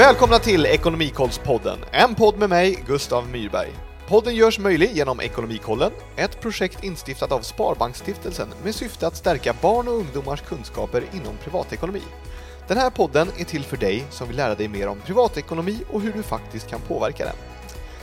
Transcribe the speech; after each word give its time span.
Välkomna 0.00 0.38
till 0.38 0.66
Ekonomikollspodden, 0.66 1.78
en 1.92 2.14
podd 2.14 2.38
med 2.38 2.48
mig, 2.48 2.84
Gustav 2.86 3.28
Myrberg. 3.28 3.68
Podden 4.08 4.34
görs 4.34 4.58
möjlig 4.58 4.90
genom 4.92 5.20
Ekonomikollen, 5.20 5.92
ett 6.16 6.40
projekt 6.40 6.84
instiftat 6.84 7.32
av 7.32 7.40
Sparbanksstiftelsen 7.40 8.48
med 8.64 8.74
syfte 8.74 9.06
att 9.06 9.16
stärka 9.16 9.54
barn 9.62 9.88
och 9.88 9.94
ungdomars 9.94 10.40
kunskaper 10.40 11.04
inom 11.12 11.36
privatekonomi. 11.44 12.02
Den 12.68 12.78
här 12.78 12.90
podden 12.90 13.28
är 13.38 13.44
till 13.44 13.64
för 13.64 13.76
dig 13.76 14.04
som 14.10 14.28
vill 14.28 14.36
lära 14.36 14.54
dig 14.54 14.68
mer 14.68 14.88
om 14.88 15.00
privatekonomi 15.00 15.78
och 15.90 16.00
hur 16.00 16.12
du 16.12 16.22
faktiskt 16.22 16.68
kan 16.68 16.80
påverka 16.80 17.24
den. 17.24 17.36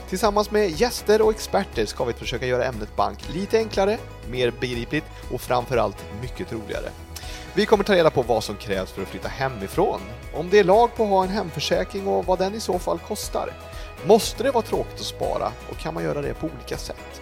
Tillsammans 0.08 0.50
med 0.50 0.80
gäster 0.80 1.22
och 1.22 1.30
experter 1.30 1.86
ska 1.86 2.04
vi 2.04 2.12
försöka 2.12 2.46
göra 2.46 2.64
ämnet 2.64 2.96
bank 2.96 3.18
lite 3.34 3.58
enklare, 3.58 3.98
mer 4.30 4.52
begripligt 4.60 5.06
och 5.32 5.40
framförallt 5.40 6.04
mycket 6.22 6.52
roligare. 6.52 6.88
Vi 7.58 7.66
kommer 7.66 7.84
ta 7.84 7.94
reda 7.94 8.10
på 8.10 8.22
vad 8.22 8.44
som 8.44 8.56
krävs 8.56 8.92
för 8.92 9.02
att 9.02 9.08
flytta 9.08 9.28
hemifrån, 9.28 10.00
om 10.34 10.50
det 10.50 10.58
är 10.58 10.64
lag 10.64 10.94
på 10.96 11.02
att 11.02 11.08
ha 11.08 11.24
en 11.24 11.28
hemförsäkring 11.28 12.06
och 12.06 12.26
vad 12.26 12.38
den 12.38 12.54
i 12.54 12.60
så 12.60 12.78
fall 12.78 12.98
kostar. 12.98 13.52
Måste 14.06 14.42
det 14.42 14.50
vara 14.50 14.62
tråkigt 14.62 15.00
att 15.00 15.06
spara 15.06 15.52
och 15.70 15.76
kan 15.76 15.94
man 15.94 16.04
göra 16.04 16.22
det 16.22 16.34
på 16.34 16.46
olika 16.46 16.76
sätt? 16.76 17.20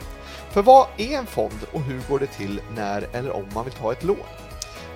För 0.50 0.62
vad 0.62 0.86
är 0.96 1.18
en 1.18 1.26
fond 1.26 1.66
och 1.72 1.80
hur 1.80 2.00
går 2.08 2.18
det 2.18 2.26
till 2.26 2.60
när 2.74 3.08
eller 3.12 3.30
om 3.30 3.44
man 3.54 3.64
vill 3.64 3.74
ta 3.74 3.92
ett 3.92 4.04
lån? 4.04 4.16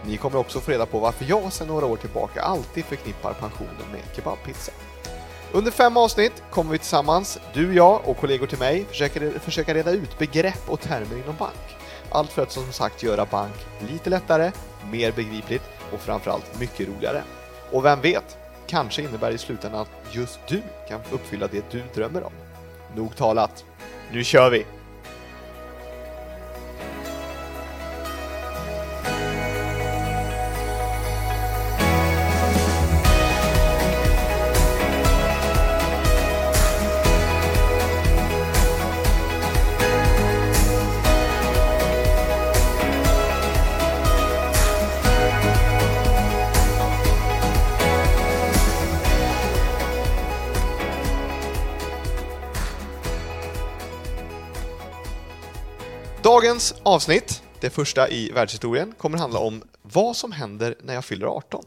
Ni 0.07 0.17
kommer 0.17 0.39
också 0.39 0.61
få 0.61 0.71
reda 0.71 0.87
på 0.87 0.99
varför 0.99 1.25
jag 1.29 1.53
sedan 1.53 1.69
några 1.69 1.87
år 1.87 1.97
tillbaka 1.97 2.43
alltid 2.43 2.85
förknippar 2.85 3.33
pensionen 3.33 3.91
med 3.93 4.01
kebabpizza. 4.17 4.73
Under 5.53 5.71
fem 5.71 5.97
avsnitt 5.97 6.43
kommer 6.51 6.73
vi 6.73 6.79
tillsammans, 6.79 7.39
du, 7.55 7.75
jag 7.75 8.01
och 8.05 8.17
kollegor 8.17 8.47
till 8.47 8.59
mig, 8.59 8.85
försöka, 8.85 9.41
försöka 9.41 9.75
reda 9.75 9.91
ut 9.91 10.19
begrepp 10.19 10.63
och 10.67 10.81
termer 10.81 11.17
inom 11.17 11.37
bank. 11.37 11.80
Allt 12.11 12.33
för 12.33 12.43
att 12.43 12.53
som 12.53 12.73
sagt 12.73 13.03
göra 13.03 13.27
bank 13.27 13.55
lite 13.89 14.11
lättare, 14.11 14.53
mer 14.91 15.13
begripligt 15.13 15.63
och 15.93 16.01
framförallt 16.01 16.61
mycket 16.61 16.89
roligare. 16.89 17.23
Och 17.71 17.85
vem 17.85 18.01
vet, 18.01 18.37
kanske 18.67 19.03
innebär 19.03 19.29
det 19.29 19.35
i 19.35 19.39
slutändan 19.39 19.81
att 19.81 20.15
just 20.15 20.41
du 20.49 20.63
kan 20.89 21.01
uppfylla 21.13 21.47
det 21.47 21.71
du 21.71 21.83
drömmer 21.95 22.23
om. 22.23 22.33
Nog 22.97 23.17
talat, 23.17 23.65
nu 24.13 24.25
kör 24.25 24.51
vi! 24.51 24.80
Dagens 56.41 56.75
avsnitt, 56.83 57.43
det 57.61 57.71
första 57.71 58.09
i 58.09 58.31
världshistorien, 58.31 58.95
kommer 58.99 59.19
handla 59.19 59.39
om 59.39 59.63
vad 59.83 60.17
som 60.17 60.33
händer 60.33 60.75
när 60.83 60.95
jag 60.95 61.05
fyller 61.05 61.27
18. 61.27 61.65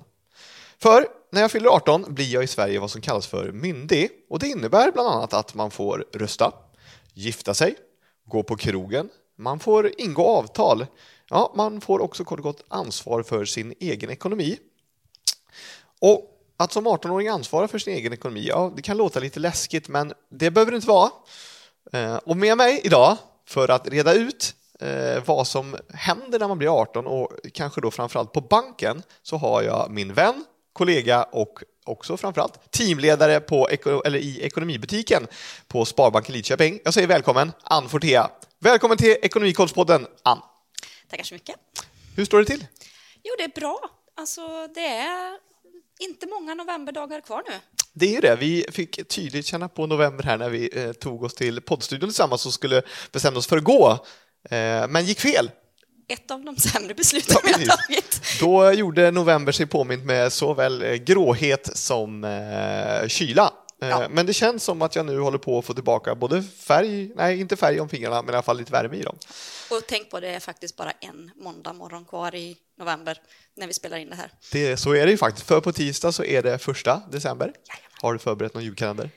För 0.77 1.07
när 1.31 1.41
jag 1.41 1.51
fyller 1.51 1.69
18 1.69 2.05
blir 2.07 2.33
jag 2.33 2.43
i 2.43 2.47
Sverige 2.47 2.79
vad 2.79 2.91
som 2.91 3.01
kallas 3.01 3.27
för 3.27 3.51
myndig 3.51 4.09
och 4.29 4.39
det 4.39 4.47
innebär 4.47 4.91
bland 4.91 5.09
annat 5.09 5.33
att 5.33 5.55
man 5.55 5.71
får 5.71 6.05
rösta, 6.13 6.51
gifta 7.13 7.53
sig, 7.53 7.75
gå 8.25 8.43
på 8.43 8.55
krogen, 8.55 9.09
man 9.35 9.59
får 9.59 9.91
ingå 9.97 10.27
avtal, 10.27 10.85
ja, 11.29 11.53
man 11.55 11.81
får 11.81 12.01
också 12.01 12.23
kort 12.23 12.39
och 12.39 12.43
gott 12.43 12.63
ansvar 12.67 13.23
för 13.23 13.45
sin 13.45 13.73
egen 13.79 14.09
ekonomi. 14.09 14.57
Och 15.99 16.29
att 16.57 16.71
som 16.71 16.87
18-åring 16.87 17.27
ansvara 17.27 17.67
för 17.67 17.79
sin 17.79 17.93
egen 17.93 18.13
ekonomi, 18.13 18.45
ja, 18.47 18.73
det 18.75 18.81
kan 18.81 18.97
låta 18.97 19.19
lite 19.19 19.39
läskigt, 19.39 19.87
men 19.87 20.13
det 20.29 20.51
behöver 20.51 20.71
det 20.71 20.75
inte 20.75 20.87
vara. 20.87 21.11
Eh, 21.93 22.15
och 22.15 22.37
med 22.37 22.57
mig 22.57 22.81
idag 22.83 23.17
för 23.45 23.71
att 23.71 23.87
reda 23.87 24.13
ut 24.13 24.55
eh, 24.79 25.23
vad 25.25 25.47
som 25.47 25.77
händer 25.93 26.39
när 26.39 26.47
man 26.47 26.57
blir 26.57 26.81
18 26.81 27.07
och 27.07 27.31
kanske 27.53 27.81
då 27.81 27.91
framförallt 27.91 28.31
på 28.31 28.41
banken 28.41 29.03
så 29.23 29.37
har 29.37 29.61
jag 29.61 29.91
min 29.91 30.13
vän, 30.13 30.45
kollega 30.73 31.23
och 31.23 31.63
också 31.85 32.17
framförallt 32.17 32.71
teamledare 32.71 33.39
på, 33.39 33.69
eller 34.05 34.19
i 34.19 34.41
ekonomibutiken 34.41 35.27
på 35.67 35.85
Sparbanken 35.85 36.35
Lidköping. 36.35 36.79
Jag 36.83 36.93
säger 36.93 37.07
välkommen 37.07 37.51
Ann 37.63 37.89
Fortea. 37.89 38.29
Välkommen 38.59 38.97
till 38.97 39.15
Ekonomikollspodden 39.21 40.07
Ann. 40.23 40.39
Tackar 41.09 41.23
så 41.23 41.33
mycket. 41.33 41.55
Hur 42.15 42.25
står 42.25 42.39
det 42.39 42.45
till? 42.45 42.65
Jo, 43.23 43.33
det 43.37 43.43
är 43.43 43.59
bra. 43.59 43.79
Alltså, 44.15 44.67
det 44.75 44.85
är 44.85 45.37
inte 45.99 46.27
många 46.27 46.55
novemberdagar 46.55 47.21
kvar 47.21 47.43
nu. 47.47 47.53
Det 47.93 48.15
är 48.15 48.21
det. 48.21 48.35
Vi 48.35 48.65
fick 48.71 49.07
tydligt 49.07 49.45
känna 49.45 49.69
på 49.69 49.87
november 49.87 50.23
här 50.23 50.37
när 50.37 50.49
vi 50.49 50.69
eh, 50.73 50.91
tog 50.91 51.23
oss 51.23 51.33
till 51.33 51.61
poddstudion 51.61 52.09
tillsammans 52.09 52.45
och 52.45 52.53
skulle 52.53 52.81
bestämma 53.11 53.37
oss 53.37 53.47
för 53.47 53.57
att 53.57 53.63
gå, 53.63 54.05
men 54.89 55.05
gick 55.05 55.19
fel. 55.19 55.51
Ett 56.07 56.31
av 56.31 56.43
de 56.43 56.57
sämre 56.57 56.93
besluten 56.93 57.35
ja, 57.35 57.41
vi 57.45 57.53
har 57.53 57.77
tagit. 57.77 58.21
Då 58.39 58.71
gjorde 58.71 59.11
november 59.11 59.51
sig 59.51 59.65
påmint 59.65 60.05
med 60.05 60.33
såväl 60.33 60.83
eh, 60.83 60.93
gråhet 60.93 61.77
som 61.77 62.23
eh, 62.23 63.07
kyla. 63.07 63.53
Eh, 63.81 63.89
ja. 63.89 64.07
Men 64.09 64.25
det 64.25 64.33
känns 64.33 64.63
som 64.63 64.81
att 64.81 64.95
jag 64.95 65.05
nu 65.05 65.19
håller 65.19 65.37
på 65.37 65.59
att 65.59 65.65
få 65.65 65.73
tillbaka 65.73 66.15
både 66.15 66.43
färg, 66.43 67.11
nej 67.15 67.39
inte 67.39 67.55
färg 67.55 67.79
om 67.79 67.89
fingrarna, 67.89 68.21
men 68.21 68.33
i 68.33 68.35
alla 68.35 68.43
fall 68.43 68.57
lite 68.57 68.71
värme 68.71 68.97
i 68.97 69.01
dem. 69.01 69.17
Och 69.69 69.81
tänk 69.87 70.09
på 70.09 70.19
det 70.19 70.29
är 70.29 70.39
faktiskt 70.39 70.75
bara 70.75 70.91
en 70.91 71.31
måndag 71.35 71.73
morgon 71.73 72.05
kvar 72.05 72.35
i 72.35 72.57
november 72.79 73.21
när 73.55 73.67
vi 73.67 73.73
spelar 73.73 73.97
in 73.97 74.09
det 74.09 74.15
här. 74.15 74.31
Det, 74.51 74.77
så 74.77 74.95
är 74.95 75.05
det 75.05 75.11
ju 75.11 75.17
faktiskt, 75.17 75.47
för 75.47 75.61
på 75.61 75.71
tisdag 75.71 76.11
så 76.11 76.23
är 76.23 76.41
det 76.41 76.57
första 76.59 77.01
december. 77.11 77.45
Jajamän. 77.45 77.91
Har 78.01 78.13
du 78.13 78.19
förberett 78.19 78.53
någon 78.53 78.63
julkalender? 78.63 79.09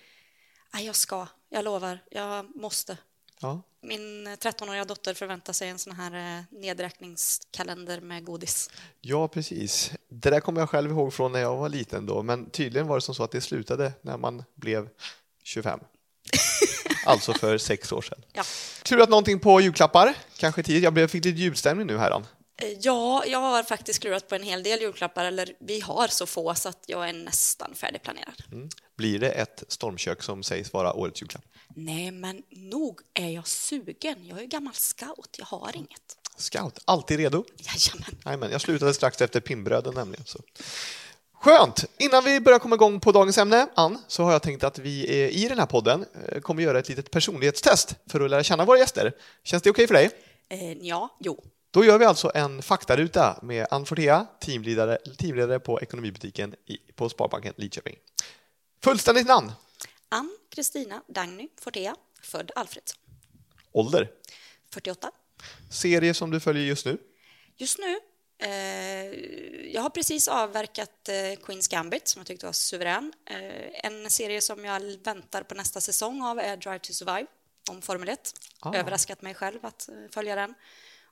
Nej, 0.74 0.86
jag 0.86 0.96
ska, 0.96 1.26
jag 1.48 1.64
lovar, 1.64 1.98
jag 2.10 2.56
måste. 2.56 2.96
Ja. 3.40 3.62
Min 3.80 4.28
13-åriga 4.28 4.84
dotter 4.84 5.14
förväntar 5.14 5.52
sig 5.52 5.68
en 5.68 5.78
sån 5.78 5.92
här 5.92 6.38
eh, 6.38 6.44
nedräkningskalender 6.50 8.00
med 8.00 8.24
godis. 8.24 8.70
Ja, 9.00 9.28
precis. 9.28 9.92
Det 10.08 10.30
där 10.30 10.40
kommer 10.40 10.60
jag 10.60 10.70
själv 10.70 10.90
ihåg 10.90 11.14
från 11.14 11.32
när 11.32 11.40
jag 11.40 11.56
var 11.56 11.68
liten 11.68 12.06
då, 12.06 12.22
men 12.22 12.50
tydligen 12.50 12.86
var 12.86 12.96
det 12.96 13.00
som 13.00 13.14
så 13.14 13.22
att 13.22 13.30
det 13.30 13.40
slutade 13.40 13.92
när 14.02 14.16
man 14.16 14.44
blev 14.54 14.88
25. 15.42 15.80
alltså 17.06 17.32
för 17.32 17.58
sex 17.58 17.92
år 17.92 18.02
sedan. 18.02 18.18
Ja. 18.32 18.42
Klurat 18.82 19.08
någonting 19.08 19.40
på 19.40 19.60
julklappar? 19.60 20.14
Kanske 20.36 20.62
tid. 20.62 20.82
Jag 20.82 21.10
fick 21.10 21.24
lite 21.24 21.38
julstämning 21.40 21.86
nu 21.86 21.98
här. 21.98 22.22
Eh, 22.62 22.72
ja, 22.80 23.24
jag 23.26 23.38
har 23.38 23.62
faktiskt 23.62 24.00
klurat 24.00 24.28
på 24.28 24.34
en 24.34 24.42
hel 24.42 24.62
del 24.62 24.80
julklappar, 24.80 25.24
eller 25.24 25.52
vi 25.58 25.80
har 25.80 26.08
så 26.08 26.26
få 26.26 26.54
så 26.54 26.68
att 26.68 26.84
jag 26.86 27.08
är 27.08 27.12
nästan 27.12 27.74
färdigplanerad. 27.74 28.42
Mm. 28.52 28.68
Blir 28.96 29.18
det 29.18 29.30
ett 29.30 29.64
stormkök 29.68 30.22
som 30.22 30.42
sägs 30.42 30.72
vara 30.72 30.92
årets 30.92 31.22
julklapp? 31.22 31.44
Nej, 31.74 32.10
men 32.10 32.42
nog 32.50 33.00
är 33.14 33.28
jag 33.28 33.48
sugen. 33.48 34.26
Jag 34.26 34.42
är 34.42 34.46
gammal 34.46 34.74
scout, 34.74 35.36
jag 35.38 35.46
har 35.46 35.76
inget. 35.76 36.16
Scout, 36.36 36.78
alltid 36.84 37.18
redo? 37.18 37.44
Jajamän. 37.56 38.20
Jajamän. 38.24 38.50
Jag 38.50 38.60
slutade 38.60 38.94
strax 38.94 39.20
efter 39.20 39.40
pinnbröden 39.40 39.94
nämligen. 39.94 40.24
Så. 40.24 40.38
Skönt! 41.34 41.84
Innan 41.98 42.24
vi 42.24 42.40
börjar 42.40 42.58
komma 42.58 42.74
igång 42.74 43.00
på 43.00 43.12
dagens 43.12 43.38
ämne, 43.38 43.68
Ann, 43.74 43.98
så 44.08 44.22
har 44.22 44.32
jag 44.32 44.42
tänkt 44.42 44.64
att 44.64 44.78
vi 44.78 45.06
i 45.28 45.48
den 45.48 45.58
här 45.58 45.66
podden 45.66 46.04
eh, 46.28 46.40
kommer 46.40 46.62
göra 46.62 46.78
ett 46.78 46.88
litet 46.88 47.10
personlighetstest 47.10 47.94
för 48.10 48.20
att 48.20 48.30
lära 48.30 48.42
känna 48.42 48.64
våra 48.64 48.78
gäster. 48.78 49.12
Känns 49.44 49.62
det 49.62 49.70
okej 49.70 49.84
okay 49.84 49.86
för 49.86 49.94
dig? 49.94 50.10
Eh, 50.48 50.72
ja, 50.72 51.16
jo. 51.20 51.44
Då 51.76 51.84
gör 51.84 51.98
vi 51.98 52.04
alltså 52.04 52.30
en 52.34 52.62
faktaruta 52.62 53.38
med 53.42 53.66
Ann 53.70 53.86
Fortea, 53.86 54.26
teamledare, 54.40 54.98
teamledare 55.18 55.60
på 55.60 55.80
ekonomibutiken 55.80 56.54
i, 56.66 56.76
på 56.76 57.08
Sparbanken 57.08 57.54
Lidköping. 57.56 57.96
Fullständigt 58.84 59.26
namn? 59.26 59.52
Ann 60.08 60.38
Kristina 60.50 61.02
Dagny 61.06 61.48
Fortea, 61.60 61.96
född 62.22 62.50
Alfredsson. 62.54 62.98
Ålder? 63.72 64.10
48. 64.72 65.10
Serie 65.70 66.14
som 66.14 66.30
du 66.30 66.40
följer 66.40 66.64
just 66.64 66.86
nu? 66.86 66.98
Just 67.56 67.78
nu? 67.78 68.00
Eh, 68.38 68.50
jag 69.74 69.82
har 69.82 69.90
precis 69.90 70.28
avverkat 70.28 71.08
eh, 71.08 71.44
Queens 71.44 71.68
Gambit 71.68 72.08
som 72.08 72.20
jag 72.20 72.26
tyckte 72.26 72.46
var 72.46 72.52
suverän. 72.52 73.12
Eh, 73.30 73.86
en 73.86 74.10
serie 74.10 74.40
som 74.40 74.64
jag 74.64 74.80
väntar 75.04 75.42
på 75.42 75.54
nästa 75.54 75.80
säsong 75.80 76.22
av 76.22 76.38
är 76.38 76.56
Drive 76.56 76.78
to 76.78 76.92
Survive 76.92 77.26
om 77.70 77.82
Formel 77.82 78.08
1. 78.08 78.34
Ah. 78.60 78.74
Överraskat 78.74 79.22
mig 79.22 79.34
själv 79.34 79.66
att 79.66 79.88
eh, 79.88 79.94
följa 80.10 80.36
den. 80.36 80.54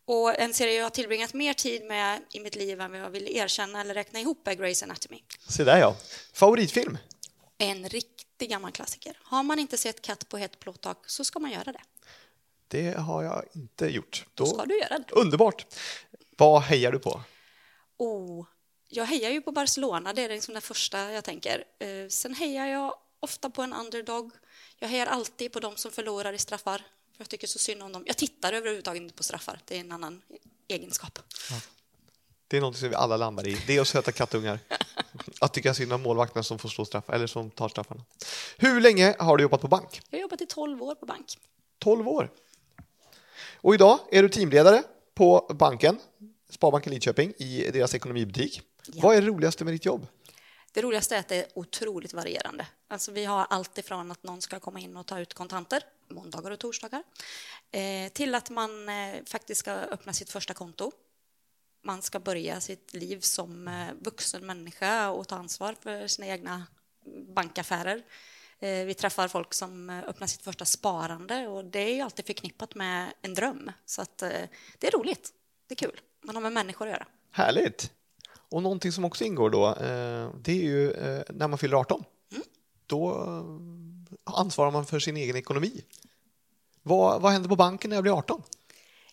Och 0.05 0.39
en 0.39 0.55
serie 0.55 0.75
jag 0.75 0.85
har 0.85 0.91
tillbringat 0.91 1.35
mer 1.35 1.55
tid 1.55 1.85
med 1.85 2.23
i 2.33 2.41
mitt 2.41 2.57
liv 2.57 2.81
än 2.81 2.91
vad 2.91 3.01
jag 3.01 3.11
vill 3.11 3.37
erkänna 3.37 3.81
eller 3.81 3.95
räkna 3.95 4.21
ihop 4.21 4.49
är 4.49 4.53
Grey's 4.53 4.85
Anatomy. 4.85 5.23
Se 5.49 5.65
där 5.65 5.79
ja. 5.79 5.97
Favoritfilm? 6.33 6.99
En 7.59 7.89
riktig 7.89 8.51
gammal 8.51 8.73
klassiker. 8.73 9.19
Har 9.23 9.43
man 9.43 9.59
inte 9.59 9.79
sett 9.79 10.03
Katt 10.03 10.29
på 10.29 10.37
hett 10.37 10.59
plåttak 10.59 10.99
så 11.07 11.25
ska 11.25 11.39
man 11.39 11.51
göra 11.51 11.73
det. 11.73 11.81
Det 12.69 12.99
har 12.99 13.23
jag 13.23 13.45
inte 13.53 13.87
gjort. 13.87 14.27
Då 14.35 14.47
ska 14.47 14.65
du 14.65 14.79
göra 14.79 14.99
det. 14.99 15.13
Underbart. 15.13 15.67
Vad 16.37 16.63
hejar 16.63 16.93
du 16.93 16.99
på? 16.99 17.23
Oh, 17.97 18.47
jag 18.89 19.05
hejar 19.05 19.31
ju 19.31 19.41
på 19.41 19.53
Barcelona, 19.53 20.13
det 20.13 20.23
är 20.23 20.29
liksom 20.29 20.55
det 20.55 20.61
första 20.61 21.13
jag 21.13 21.25
tänker. 21.25 21.65
Eh, 21.79 22.09
sen 22.09 22.35
hejar 22.35 22.67
jag 22.67 22.95
ofta 23.21 23.51
på 23.51 23.63
en 23.63 23.73
underdog. 23.73 24.33
Jag 24.79 24.89
hejar 24.89 25.07
alltid 25.07 25.53
på 25.53 25.61
de 25.61 25.77
som 25.77 25.91
förlorar 25.91 26.33
i 26.33 26.39
straffar. 26.39 26.83
Jag 27.17 27.29
tycker 27.29 27.47
så 27.47 27.59
synd 27.59 27.83
om 27.83 27.93
dem. 27.93 28.05
Jag 28.07 28.17
tittar 28.17 28.53
överhuvudtaget 28.53 29.03
inte 29.03 29.15
på 29.15 29.23
straffar. 29.23 29.61
Det 29.65 29.77
är 29.77 29.81
en 29.81 29.93
annan 29.93 30.23
egenskap. 30.69 31.19
Ja. 31.51 31.61
Det 32.49 32.57
är 32.57 32.61
något 32.61 32.77
som 32.77 32.89
vi 32.89 32.95
alla 32.95 33.17
landar 33.17 33.49
i. 33.49 33.59
Det 33.67 33.81
och 33.81 33.89
söta 33.89 34.13
kattungar. 34.13 34.59
Att 35.41 35.55
tycka 35.55 35.75
synd 35.75 35.93
om 35.93 36.03
målvakterna 36.03 36.43
som 36.43 36.59
får 36.59 36.69
slå 36.69 36.85
straff, 36.85 37.11
eller 37.11 37.27
som 37.27 37.51
tar 37.51 37.69
straffarna. 37.69 38.05
Hur 38.57 38.81
länge 38.81 39.17
har 39.19 39.37
du 39.37 39.43
jobbat 39.43 39.61
på 39.61 39.69
bank? 39.69 40.03
Jag 40.11 40.19
har 40.19 40.23
jobbat 40.23 40.41
i 40.41 40.47
12 40.47 40.83
år 40.83 40.95
på 40.95 41.07
bank. 41.07 41.39
12 41.79 42.09
år. 42.09 42.31
Och 43.55 43.75
idag 43.75 43.99
är 44.11 44.23
du 44.23 44.29
teamledare 44.29 44.83
på 45.15 45.55
banken, 45.59 45.99
Sparbanken 46.51 46.93
Lidköping, 46.93 47.33
i 47.37 47.71
deras 47.71 47.95
ekonomibutik. 47.95 48.63
Ja. 48.87 49.01
Vad 49.03 49.17
är 49.17 49.21
det 49.21 49.27
roligaste 49.27 49.65
med 49.65 49.75
ditt 49.75 49.85
jobb? 49.85 50.07
Det 50.75 50.83
roligaste 50.83 51.17
är 51.17 51.21
att 51.21 51.29
det 51.29 51.37
är 51.37 51.47
otroligt 51.55 52.13
varierande. 52.13 52.67
Alltså 52.89 53.13
vi 53.13 53.25
har 53.25 53.47
allt 53.51 53.79
ifrån 53.79 54.11
att 54.11 54.23
någon 54.23 54.43
ska 54.43 54.61
komma 54.61 54.81
in 54.81 54.97
och 54.97 55.07
ta 55.07 55.19
ut 55.19 55.35
kontanter, 55.35 55.83
måndagar 56.09 56.51
och 56.51 56.59
torsdagar, 56.59 57.03
eh, 57.71 58.13
till 58.13 58.35
att 58.35 58.51
man 58.51 58.89
eh, 58.89 59.15
faktiskt 59.27 59.61
ska 59.61 59.73
öppna 59.73 60.13
sitt 60.13 60.31
första 60.31 60.55
konto. 60.55 60.93
Man 61.83 62.03
ska 62.03 62.21
börja 62.21 62.61
sitt 62.61 62.95
liv 62.95 63.21
som 63.21 63.69
eh, 63.69 63.87
vuxen 64.01 64.47
människa 64.47 65.11
och 65.11 65.29
ta 65.29 65.37
ansvar 65.37 65.77
för 65.81 66.07
sina 66.07 66.27
egna 66.27 66.67
bankaffärer. 67.35 68.03
Vi 68.61 68.95
träffar 68.95 69.29
folk 69.29 69.55
som 69.55 69.91
öppnar 69.91 70.27
sitt 70.27 70.43
första 70.43 70.65
sparande 70.65 71.47
och 71.47 71.65
det 71.65 71.79
är 71.79 71.95
ju 71.95 72.01
alltid 72.01 72.27
förknippat 72.27 72.75
med 72.75 73.13
en 73.23 73.35
dröm. 73.35 73.73
Så 73.85 74.03
att, 74.03 74.19
det 74.79 74.87
är 74.87 74.91
roligt, 74.91 75.33
det 75.67 75.75
är 75.75 75.77
kul. 75.77 76.01
Man 76.23 76.37
har 76.37 76.43
med 76.43 76.53
människor 76.53 76.87
att 76.87 76.93
göra. 76.93 77.07
Härligt! 77.31 77.93
Och 78.55 78.63
någonting 78.63 78.93
som 78.93 79.05
också 79.05 79.25
ingår 79.25 79.51
då, 79.51 79.67
eh, 79.69 80.31
det 80.43 80.53
är 80.53 80.65
ju 80.65 80.93
eh, 80.93 81.23
när 81.29 81.49
man 81.49 81.59
fyller 81.59 81.77
18. 81.77 82.05
Då 82.87 83.11
eh, 83.11 84.35
ansvarar 84.35 84.71
man 84.71 84.87
för 84.87 84.99
sin 84.99 85.17
egen 85.17 85.37
ekonomi. 85.37 85.85
Vad, 86.83 87.23
vad 87.23 87.33
händer 87.33 87.49
på 87.49 87.57
banken 87.57 87.89
när 87.89 87.97
jag 87.97 88.03
blir 88.03 88.19
18? 88.19 88.43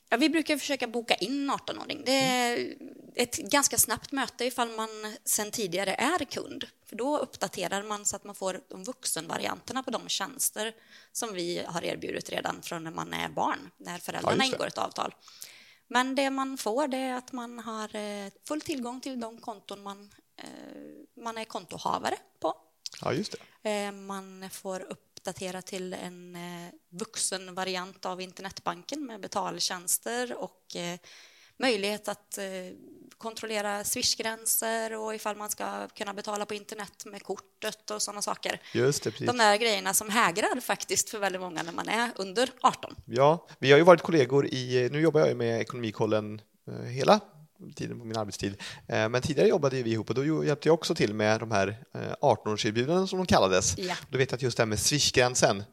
Ja, 0.09 0.17
vi 0.17 0.29
brukar 0.29 0.57
försöka 0.57 0.87
boka 0.87 1.15
in 1.15 1.51
18-åring. 1.51 2.01
Det 2.05 2.11
är 2.11 2.73
ett 3.15 3.37
ganska 3.37 3.77
snabbt 3.77 4.11
möte 4.11 4.45
ifall 4.45 4.69
man 4.69 4.89
sen 5.25 5.51
tidigare 5.51 5.93
är 5.93 6.25
kund. 6.25 6.65
För 6.85 6.95
då 6.95 7.17
uppdaterar 7.17 7.83
man 7.83 8.05
så 8.05 8.15
att 8.15 8.23
man 8.23 8.35
får 8.35 8.61
de 8.69 8.83
vuxenvarianterna 8.83 9.83
på 9.83 9.91
de 9.91 10.09
tjänster 10.09 10.73
som 11.11 11.33
vi 11.33 11.63
har 11.67 11.83
erbjudit 11.83 12.29
redan 12.29 12.61
från 12.61 12.83
när 12.83 12.91
man 12.91 13.13
är 13.13 13.29
barn, 13.29 13.71
när 13.77 13.97
föräldrarna 13.97 14.37
det. 14.37 14.45
ingår 14.45 14.67
ett 14.67 14.77
avtal. 14.77 15.13
Men 15.93 16.15
det 16.15 16.29
man 16.29 16.57
får 16.57 16.87
det 16.87 16.97
är 16.97 17.13
att 17.15 17.31
man 17.31 17.59
har 17.59 17.95
eh, 17.95 18.31
full 18.47 18.61
tillgång 18.61 19.01
till 19.01 19.19
de 19.19 19.37
konton 19.37 19.83
man, 19.83 20.11
eh, 20.37 20.43
man 21.23 21.37
är 21.37 21.45
kontohavare 21.45 22.15
på. 22.39 22.53
Ja, 23.01 23.13
just 23.13 23.35
det. 23.61 23.69
Eh, 23.69 23.91
Man 23.91 24.49
får 24.49 24.79
uppdatera 24.79 25.61
till 25.61 25.93
en 25.93 26.37
vuxen 26.89 27.55
variant 27.55 28.05
av 28.05 28.21
internetbanken 28.21 29.05
med 29.05 29.21
betaltjänster 29.21 30.37
och 30.37 30.75
möjlighet 31.61 32.07
att 32.07 32.37
eh, 32.37 32.45
kontrollera 33.17 33.83
swishgränser 33.83 34.97
och 34.97 35.15
ifall 35.15 35.35
man 35.35 35.49
ska 35.49 35.87
kunna 35.87 36.13
betala 36.13 36.45
på 36.45 36.53
internet 36.53 37.05
med 37.05 37.23
kortet 37.23 37.91
och 37.91 38.01
sådana 38.01 38.21
saker. 38.21 38.61
Just 38.73 39.03
det, 39.03 39.11
precis. 39.11 39.27
De 39.27 39.37
där 39.37 39.57
grejerna 39.57 39.93
som 39.93 40.09
hägrar 40.09 40.59
faktiskt 40.59 41.09
för 41.09 41.19
väldigt 41.19 41.41
många 41.41 41.63
när 41.63 41.71
man 41.71 41.89
är 41.89 42.09
under 42.15 42.49
18. 42.61 42.95
Ja, 43.05 43.47
vi 43.59 43.71
har 43.71 43.77
ju 43.77 43.83
varit 43.83 44.01
kollegor 44.01 44.45
i, 44.45 44.89
nu 44.91 45.01
jobbar 45.01 45.19
jag 45.19 45.29
ju 45.29 45.35
med 45.35 45.61
Ekonomikollen 45.61 46.41
eh, 46.67 46.73
hela 46.73 47.19
tiden 47.75 47.99
på 47.99 48.05
min 48.05 48.17
arbetstid, 48.17 48.61
Eh, 48.87 49.09
men 49.09 49.21
tidigare 49.21 49.49
jobbade 49.49 49.83
vi 49.83 49.91
ihop 49.91 50.09
och 50.09 50.15
då 50.15 50.45
hjälpte 50.45 50.67
jag 50.69 50.73
också 50.73 50.95
till 50.95 51.13
med 51.13 51.39
de 51.39 51.51
här 51.51 51.67
eh, 51.93 52.01
18-årserbjudanden 52.21 53.07
som 53.07 53.17
de 53.17 53.25
kallades. 53.25 53.77
Ja. 53.77 53.95
Då 54.09 54.17
vet 54.17 54.31
jag 54.31 54.35
att 54.35 54.41
just 54.41 54.57
det 54.57 54.63
här 54.63 54.67
med 54.67 54.79
swishgränsen 54.79 55.63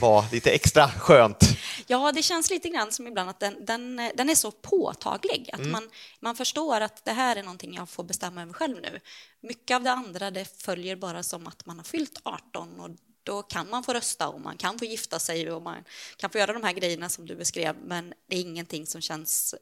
var 0.00 0.24
lite 0.32 0.50
extra 0.50 0.90
skönt. 0.90 1.44
Ja, 1.86 2.12
det 2.12 2.22
känns 2.22 2.50
lite 2.50 2.68
grann 2.68 2.92
som 2.92 3.06
ibland 3.06 3.30
att 3.30 3.40
den, 3.40 3.64
den, 3.64 3.98
eh, 3.98 4.10
den 4.14 4.30
är 4.30 4.34
så 4.34 4.50
påtaglig 4.50 5.50
att 5.52 5.66
man, 5.66 5.90
man 6.20 6.36
förstår 6.36 6.80
att 6.80 7.04
det 7.04 7.12
här 7.12 7.36
är 7.36 7.42
någonting 7.42 7.74
jag 7.74 7.88
får 7.88 8.04
bestämma 8.04 8.42
över 8.42 8.52
själv 8.52 8.80
nu. 8.82 9.00
Mycket 9.40 9.74
av 9.74 9.82
det 9.82 9.92
andra 9.92 10.30
det 10.30 10.62
följer 10.62 10.96
bara 10.96 11.22
som 11.22 11.46
att 11.46 11.66
man 11.66 11.76
har 11.76 11.84
fyllt 11.84 12.20
18 12.22 12.80
och 12.80 12.90
då 13.22 13.42
kan 13.42 13.70
man 13.70 13.84
få 13.84 13.92
rösta 13.92 14.28
och 14.28 14.40
man 14.40 14.56
kan 14.56 14.78
få 14.78 14.84
gifta 14.84 15.18
sig 15.18 15.50
och 15.50 15.62
man 15.62 15.84
kan 16.16 16.30
få 16.30 16.38
göra 16.38 16.52
de 16.52 16.64
här 16.64 16.72
grejerna 16.72 17.08
som 17.08 17.26
du 17.26 17.36
beskrev, 17.36 17.76
men 17.84 18.14
det 18.28 18.36
är 18.36 18.40
ingenting 18.40 18.86
som 18.86 19.00
känns 19.00 19.54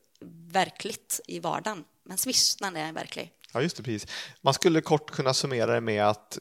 verkligt 0.50 1.20
i 1.26 1.40
vardagen. 1.40 1.84
Men 2.06 2.18
Swish, 2.18 2.56
den 2.58 2.76
är 2.76 2.92
verklig. 2.92 3.32
Ja, 3.52 3.62
just 3.62 3.76
det, 3.76 3.82
precis. 3.82 4.06
Man 4.40 4.54
skulle 4.54 4.80
kort 4.80 5.10
kunna 5.10 5.34
summera 5.34 5.74
det 5.74 5.80
med 5.80 6.04
att 6.04 6.38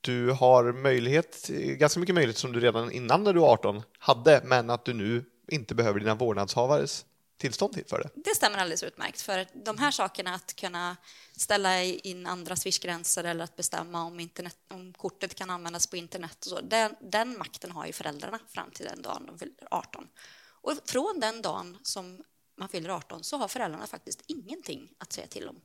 du 0.00 0.30
har 0.30 0.72
möjlighet, 0.72 1.48
ganska 1.48 2.00
mycket 2.00 2.14
möjlighet 2.14 2.38
som 2.38 2.52
du 2.52 2.60
redan 2.60 2.92
innan 2.92 3.24
när 3.24 3.32
du 3.32 3.40
var 3.40 3.52
18 3.52 3.82
hade, 3.98 4.40
men 4.44 4.70
att 4.70 4.84
du 4.84 4.92
nu 4.92 5.24
inte 5.48 5.74
behöver 5.74 6.00
dina 6.00 6.14
vårdnadshavares 6.14 7.04
tillstånd 7.36 7.72
till 7.72 7.84
för 7.86 7.98
det. 7.98 8.10
Det 8.14 8.34
stämmer 8.34 8.58
alldeles 8.58 8.82
utmärkt. 8.82 9.20
För 9.20 9.46
de 9.64 9.78
här 9.78 9.90
sakerna, 9.90 10.34
att 10.34 10.56
kunna 10.56 10.96
ställa 11.36 11.82
in 11.82 12.26
andra 12.26 12.56
swishgränser 12.56 13.24
eller 13.24 13.44
att 13.44 13.56
bestämma 13.56 14.04
om, 14.04 14.20
internet, 14.20 14.56
om 14.70 14.92
kortet 14.92 15.34
kan 15.34 15.50
användas 15.50 15.86
på 15.86 15.96
internet, 15.96 16.38
och 16.38 16.50
så, 16.50 16.60
den, 16.60 16.94
den 17.00 17.38
makten 17.38 17.70
har 17.70 17.86
ju 17.86 17.92
föräldrarna 17.92 18.38
fram 18.48 18.70
till 18.70 18.86
den 18.86 19.02
dagen 19.02 19.26
de 19.26 19.38
fyller 19.38 19.54
18. 19.70 20.08
Och 20.46 20.72
från 20.84 21.20
den 21.20 21.42
dagen 21.42 21.78
som 21.82 22.22
man 22.58 22.68
fyller 22.68 22.90
18 22.90 23.24
så 23.24 23.36
har 23.36 23.48
föräldrarna 23.48 23.86
faktiskt 23.86 24.22
ingenting 24.26 24.88
att 24.98 25.12
säga 25.12 25.26
till 25.26 25.48
om. 25.48 25.56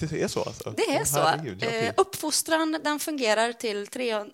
Det 0.00 0.22
är 0.22 0.28
så 0.28 0.42
alltså? 0.42 0.70
Det 0.70 0.82
är 0.82 0.98
Åh, 1.00 1.04
så. 1.04 1.20
herregud, 1.20 1.62
Eh, 1.64 1.94
uppfostran 1.96 2.78
den 2.84 3.00
fungerar 3.00 3.52
till 3.52 3.86
tre, 3.86 4.10
eh, 4.12 4.24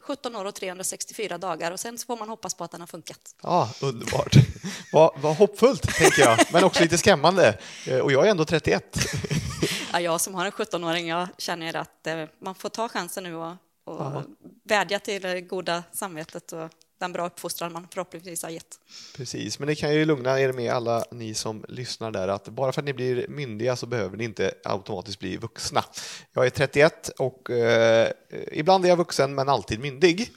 17 0.00 0.36
år 0.36 0.44
och 0.44 0.54
364 0.54 1.38
dagar 1.38 1.72
och 1.72 1.80
sen 1.80 1.98
så 1.98 2.06
får 2.06 2.16
man 2.16 2.28
hoppas 2.28 2.54
på 2.54 2.64
att 2.64 2.70
den 2.70 2.80
har 2.80 2.86
funkat. 2.86 3.34
Ja, 3.42 3.70
underbart. 3.82 4.32
Vad, 4.92 5.20
vad 5.20 5.36
hoppfullt, 5.36 5.82
tänker 5.82 6.22
jag, 6.22 6.38
men 6.52 6.64
också 6.64 6.82
lite 6.82 6.98
skrämmande. 6.98 7.58
Eh, 7.86 7.98
Och 7.98 8.12
jag 8.12 8.26
är 8.26 8.30
ändå 8.30 8.44
31. 8.44 8.96
Ja, 9.92 10.00
jag 10.00 10.20
som 10.20 10.34
har 10.34 10.44
en 10.46 10.52
17-åring, 10.52 11.08
jag 11.08 11.28
känner 11.38 11.76
att 11.76 12.06
eh, 12.06 12.24
man 12.38 12.54
får 12.54 12.68
ta 12.68 12.88
chansen 12.88 13.24
nu 13.24 13.34
och, 13.34 13.50
och 13.84 14.00
Ja. 14.00 14.22
vädja 14.64 14.98
till 14.98 15.22
det 15.22 15.40
goda 15.40 15.82
samvetet 15.92 16.52
och 16.52 16.70
den 16.98 17.12
bra 17.12 17.26
uppfostran 17.26 17.72
man 17.72 17.88
förhoppningsvis 17.92 18.42
har 18.42 18.50
gett. 18.50 18.80
Precis, 19.16 19.58
men 19.58 19.68
det 19.68 19.74
kan 19.74 19.94
ju 19.94 20.04
lugna 20.04 20.40
er 20.40 20.52
med 20.52 20.72
alla 20.72 21.04
ni 21.10 21.34
som 21.34 21.64
lyssnar 21.68 22.10
där 22.10 22.28
att 22.28 22.48
bara 22.48 22.72
för 22.72 22.80
att 22.80 22.84
ni 22.84 22.92
blir 22.92 23.28
myndiga 23.28 23.76
så 23.76 23.86
behöver 23.86 24.16
ni 24.16 24.24
inte 24.24 24.54
automatiskt 24.64 25.18
bli 25.18 25.36
vuxna. 25.36 25.84
Jag 26.32 26.46
är 26.46 26.50
31 26.50 27.08
och 27.08 27.50
eh, 27.50 28.10
ibland 28.52 28.84
är 28.84 28.88
jag 28.88 28.96
vuxen 28.96 29.34
men 29.34 29.48
alltid 29.48 29.80
myndig. 29.80 30.30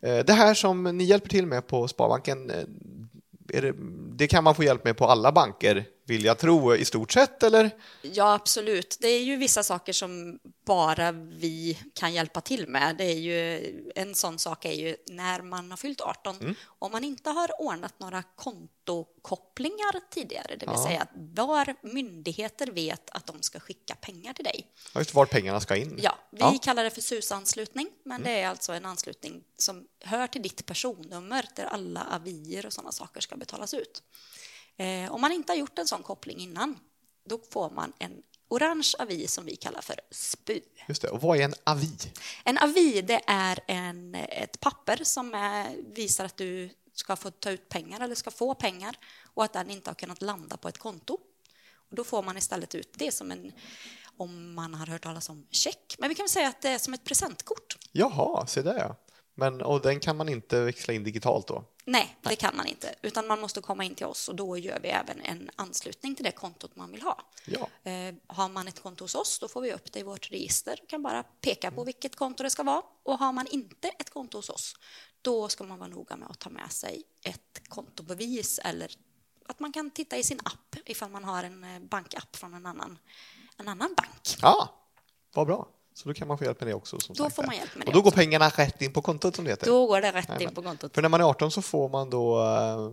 Eh, 0.00 0.18
det 0.18 0.32
här 0.32 0.54
som 0.54 0.82
ni 0.82 1.04
hjälper 1.04 1.28
till 1.28 1.46
med 1.46 1.66
på 1.66 1.88
Sparbanken, 1.88 2.50
eh, 2.50 2.64
är 3.52 3.62
det, 3.62 3.74
det 4.16 4.26
kan 4.26 4.44
man 4.44 4.54
få 4.54 4.64
hjälp 4.64 4.84
med 4.84 4.96
på 4.96 5.06
alla 5.06 5.32
banker 5.32 5.84
vill 6.10 6.24
jag 6.24 6.38
tro 6.38 6.74
i 6.76 6.84
stort 6.84 7.12
sett 7.12 7.42
eller? 7.42 7.70
Ja, 8.02 8.34
absolut. 8.34 8.96
Det 9.00 9.08
är 9.08 9.22
ju 9.22 9.36
vissa 9.36 9.62
saker 9.62 9.92
som 9.92 10.38
bara 10.66 11.12
vi 11.12 11.78
kan 11.94 12.12
hjälpa 12.14 12.40
till 12.40 12.68
med. 12.68 12.96
Det 12.96 13.04
är 13.04 13.14
ju, 13.18 13.90
en 13.94 14.14
sån 14.14 14.38
sak 14.38 14.64
är 14.64 14.72
ju 14.72 14.96
när 15.06 15.42
man 15.42 15.70
har 15.70 15.76
fyllt 15.76 16.00
18. 16.00 16.56
Om 16.78 16.92
man 16.92 17.04
inte 17.04 17.30
har 17.30 17.60
ordnat 17.60 17.94
några 18.00 18.22
kontokopplingar 18.36 20.10
tidigare, 20.10 20.56
det 20.56 20.66
vill 20.66 20.74
Ja. 20.76 20.84
säga 20.86 21.00
att 21.02 21.10
var 21.14 21.74
myndigheter 21.82 22.66
vet 22.66 23.10
att 23.10 23.26
de 23.26 23.42
ska 23.42 23.60
skicka 23.60 23.94
pengar 23.94 24.32
till 24.32 24.44
dig. 24.44 24.66
Ja, 24.94 25.00
just 25.00 25.14
vart 25.14 25.30
pengarna 25.30 25.60
ska 25.60 25.76
in. 25.76 25.98
Ja, 26.02 26.18
vi 26.30 26.38
Ja. 26.40 26.58
kallar 26.62 26.84
det 26.84 26.90
för 26.90 27.00
SUS-anslutning, 27.00 27.88
men 28.04 28.22
det 28.22 28.30
är 28.40 28.48
alltså 28.48 28.72
en 28.72 28.84
anslutning 28.86 29.42
som 29.56 29.86
hör 30.04 30.26
till 30.26 30.42
ditt 30.42 30.66
personnummer 30.66 31.46
där 31.56 31.64
alla 31.64 32.06
avier 32.10 32.66
och 32.66 32.72
sådana 32.72 32.92
saker 32.92 33.20
ska 33.20 33.36
betalas 33.36 33.74
ut. 33.74 34.02
Eh, 34.80 35.12
om 35.12 35.20
man 35.20 35.32
inte 35.32 35.52
har 35.52 35.58
gjort 35.58 35.78
en 35.78 35.86
sån 35.86 36.02
koppling 36.02 36.38
innan, 36.38 36.78
då 37.24 37.38
får 37.50 37.70
man 37.70 37.92
en 37.98 38.22
orange 38.48 38.92
avi 38.98 39.26
som 39.26 39.44
vi 39.44 39.56
kallar 39.56 39.80
för 39.80 40.00
SPU. 40.10 40.60
Just 40.88 41.02
det. 41.02 41.08
Och 41.08 41.22
vad 41.22 41.38
är 41.38 41.44
en 41.44 41.54
avi? 41.64 41.96
En 42.44 42.58
avi 42.58 43.02
det 43.02 43.20
är 43.26 43.60
en, 43.66 44.14
ett 44.14 44.60
papper 44.60 45.04
som 45.04 45.34
är, 45.34 45.76
visar 45.94 46.24
att 46.24 46.36
du 46.36 46.70
ska 46.94 47.16
få 47.16 47.30
ta 47.30 47.50
ut 47.50 47.68
pengar 47.68 48.00
eller 48.00 48.14
ska 48.14 48.30
få 48.30 48.54
pengar 48.54 48.96
och 49.34 49.44
att 49.44 49.52
den 49.52 49.70
inte 49.70 49.90
har 49.90 49.94
kunnat 49.94 50.22
landa 50.22 50.56
på 50.56 50.68
ett 50.68 50.78
konto. 50.78 51.18
Och 51.74 51.96
då 51.96 52.04
får 52.04 52.22
man 52.22 52.36
istället 52.36 52.74
ut 52.74 52.94
det 52.96 53.12
som 53.12 53.30
en, 53.30 53.52
om 54.16 54.54
man 54.54 54.74
har 54.74 54.86
hört 54.86 55.02
talas 55.02 55.28
om 55.28 55.46
check, 55.50 55.96
men 55.98 56.08
vi 56.08 56.14
kan 56.14 56.28
säga 56.28 56.48
att 56.48 56.62
det 56.62 56.68
är 56.68 56.78
som 56.78 56.94
ett 56.94 57.04
presentkort. 57.04 57.78
Jaha, 57.92 58.46
se 58.46 58.62
där 58.62 58.78
ja. 58.78 58.96
Men, 59.34 59.62
och 59.62 59.80
den 59.80 60.00
kan 60.00 60.16
man 60.16 60.28
inte 60.28 60.60
växla 60.60 60.94
in 60.94 61.04
digitalt 61.04 61.46
då? 61.46 61.64
Nej, 61.90 62.16
det 62.20 62.36
kan 62.36 62.56
man 62.56 62.66
inte, 62.66 62.94
utan 63.02 63.26
man 63.26 63.40
måste 63.40 63.60
komma 63.60 63.84
in 63.84 63.94
till 63.94 64.06
oss 64.06 64.28
och 64.28 64.34
då 64.34 64.58
gör 64.58 64.80
vi 64.80 64.88
även 64.88 65.20
en 65.20 65.50
anslutning 65.56 66.14
till 66.14 66.24
det 66.24 66.32
kontot 66.32 66.76
man 66.76 66.92
vill 66.92 67.02
ha. 67.02 67.22
Ja. 67.44 67.90
Eh, 67.90 68.14
har 68.26 68.48
man 68.48 68.68
ett 68.68 68.80
konto 68.80 69.04
hos 69.04 69.14
oss, 69.14 69.38
då 69.38 69.48
får 69.48 69.60
vi 69.60 69.72
upp 69.72 69.92
det 69.92 70.00
i 70.00 70.02
vårt 70.02 70.30
register. 70.30 70.80
kan 70.88 71.02
bara 71.02 71.22
peka 71.22 71.70
på 71.70 71.84
vilket 71.84 72.16
konto 72.16 72.42
det 72.42 72.50
ska 72.50 72.62
vara. 72.62 72.82
Och 73.02 73.18
har 73.18 73.32
man 73.32 73.46
inte 73.46 73.88
ett 73.88 74.10
konto 74.10 74.38
hos 74.38 74.50
oss, 74.50 74.76
då 75.22 75.48
ska 75.48 75.64
man 75.64 75.78
vara 75.78 75.88
noga 75.88 76.16
med 76.16 76.30
att 76.30 76.38
ta 76.38 76.50
med 76.50 76.72
sig 76.72 77.02
ett 77.24 77.62
kontobevis 77.68 78.58
eller 78.58 78.92
att 79.46 79.60
man 79.60 79.72
kan 79.72 79.90
titta 79.90 80.16
i 80.16 80.22
sin 80.22 80.40
app 80.44 80.76
ifall 80.84 81.10
man 81.10 81.24
har 81.24 81.44
en 81.44 81.64
eh, 81.64 81.80
bankapp 81.80 82.36
från 82.36 82.54
en 82.54 82.66
annan, 82.66 82.98
en 83.56 83.68
annan 83.68 83.94
bank. 83.94 84.36
Ja, 84.42 84.74
vad 85.34 85.46
bra. 85.46 85.68
Så 86.00 86.08
då 86.08 86.14
kan 86.14 86.28
man 86.28 86.38
få 86.38 86.44
hjälp 86.44 86.60
med 86.60 86.68
det 86.68 86.74
också. 86.74 86.96
Då 87.08 87.14
sagt 87.14 87.36
får 87.36 87.42
man 87.42 87.56
hjälp 87.56 87.74
med 87.74 87.86
Och 87.86 87.92
det 87.92 87.98
då 87.98 88.02
går 88.02 88.10
pengarna 88.10 88.48
rätt 88.48 88.82
in 88.82 88.92
på 88.92 89.02
kontot 89.02 89.36
som 89.36 89.44
det 89.44 89.50
heter? 89.50 89.66
Då 89.66 89.86
går 89.86 90.00
det 90.00 90.12
rätt 90.12 90.28
Jajamän. 90.28 90.48
in 90.48 90.54
på 90.54 90.62
kontot. 90.62 90.94
För 90.94 91.02
när 91.02 91.08
man 91.08 91.20
är 91.20 91.24
18 91.24 91.50
så 91.50 91.62
får 91.62 91.88
man 91.88 92.10
då 92.10 92.42
eh, 92.42 92.90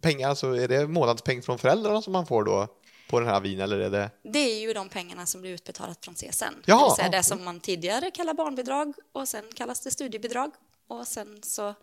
pengar, 0.00 0.28
alltså 0.28 0.56
är 0.56 0.68
det 0.68 0.86
månadspeng 0.86 1.42
från 1.42 1.58
föräldrarna 1.58 2.02
som 2.02 2.12
man 2.12 2.26
får 2.26 2.44
då 2.44 2.68
på 3.10 3.20
den 3.20 3.28
här 3.28 3.36
avin 3.36 3.60
eller 3.60 3.78
är 3.78 3.90
det? 3.90 4.10
Det 4.22 4.38
är 4.38 4.60
ju 4.60 4.72
de 4.72 4.88
pengarna 4.88 5.26
som 5.26 5.40
blir 5.40 5.50
utbetalat 5.50 6.04
från 6.04 6.14
CSN. 6.14 6.44
Jaha, 6.64 6.88
det 6.88 6.94
säga 6.96 7.06
ja. 7.06 7.10
det 7.18 7.22
som 7.22 7.44
man 7.44 7.60
tidigare 7.60 8.10
kallar 8.10 8.34
barnbidrag 8.34 8.94
och 9.12 9.28
sen 9.28 9.44
kallas 9.54 9.80
det 9.80 9.90
studiebidrag 9.90 10.50
och 10.88 11.06
sen 11.06 11.38
så 11.42 11.74